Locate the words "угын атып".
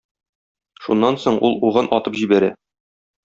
1.69-2.17